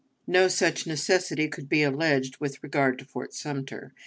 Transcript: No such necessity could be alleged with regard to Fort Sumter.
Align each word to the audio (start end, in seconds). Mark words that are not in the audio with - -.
No 0.25 0.47
such 0.47 0.87
necessity 0.87 1.47
could 1.47 1.69
be 1.69 1.83
alleged 1.83 2.37
with 2.39 2.63
regard 2.63 2.97
to 2.97 3.05
Fort 3.05 3.35
Sumter. 3.35 3.93